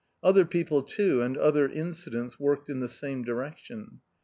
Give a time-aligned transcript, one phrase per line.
[0.23, 3.99] Other people too and other incidents worked in the same direction.